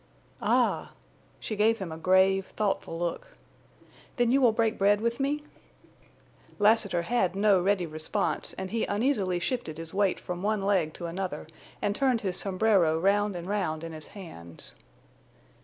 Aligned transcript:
"Ah!" 0.41 0.93
She 1.39 1.55
gave 1.55 1.77
him 1.77 1.91
a 1.91 1.97
grave, 1.99 2.47
thoughtful 2.55 2.97
look. 2.97 3.37
"Then 4.15 4.31
you 4.31 4.41
will 4.41 4.51
break 4.51 4.79
bread 4.79 4.99
with 4.99 5.19
me?" 5.19 5.43
Lassiter 6.57 7.03
had 7.03 7.35
no 7.35 7.61
ready 7.61 7.85
response, 7.85 8.53
and 8.53 8.71
he 8.71 8.83
uneasily 8.85 9.37
shifted 9.37 9.77
his 9.77 9.93
weight 9.93 10.19
from 10.19 10.41
one 10.41 10.63
leg 10.63 10.95
to 10.95 11.05
another, 11.05 11.45
and 11.83 11.95
turned 11.95 12.21
his 12.21 12.35
sombrero 12.35 12.99
round 12.99 13.35
and 13.35 13.47
round 13.47 13.83
in 13.83 13.91
his 13.93 14.07
hands. 14.17 14.73